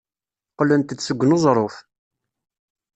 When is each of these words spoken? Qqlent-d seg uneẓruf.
Qqlent-d 0.51 0.99
seg 1.01 1.19
uneẓruf. 1.23 1.75